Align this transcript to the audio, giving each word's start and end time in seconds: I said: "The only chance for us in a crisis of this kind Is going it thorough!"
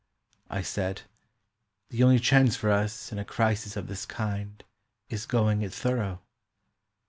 I 0.49 0.63
said: 0.63 1.03
"The 1.89 2.01
only 2.01 2.17
chance 2.17 2.55
for 2.55 2.71
us 2.71 3.11
in 3.11 3.19
a 3.19 3.23
crisis 3.23 3.77
of 3.77 3.85
this 3.85 4.07
kind 4.07 4.63
Is 5.09 5.27
going 5.27 5.61
it 5.61 5.71
thorough!" 5.75 6.21